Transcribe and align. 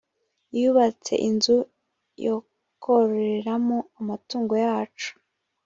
yubatse 0.59 1.13
inzu 1.29 1.57
yokororeramo 2.25 3.77
amatungo 3.99 4.53
yacu. 4.65 5.09